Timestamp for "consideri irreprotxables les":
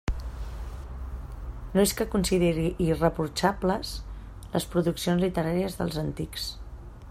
2.15-4.67